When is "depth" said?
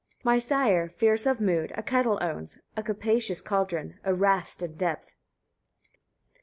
4.73-5.13